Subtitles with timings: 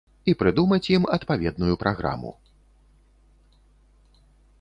[0.31, 2.31] І прыдумаць ім адпаведную праграму.